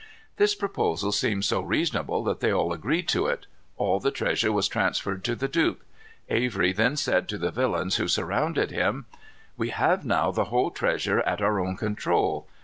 [0.37, 3.45] This proposal seemed so reasonable that they all agreed to it.
[3.77, 5.85] All the treasure was transferred to the Duke.
[6.27, 9.05] Avery then said to the villains who surrounded him:
[9.57, 12.47] "We have now the whole treasure at our own control.